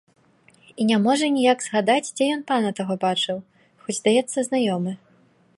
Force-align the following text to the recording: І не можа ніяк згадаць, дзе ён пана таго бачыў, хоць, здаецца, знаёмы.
І 0.79 0.87
не 0.91 0.97
можа 1.03 1.27
ніяк 1.35 1.59
згадаць, 1.67 2.07
дзе 2.15 2.23
ён 2.37 2.41
пана 2.49 2.73
таго 2.81 2.93
бачыў, 3.07 3.37
хоць, 3.85 3.99
здаецца, 4.03 4.39
знаёмы. 4.49 4.91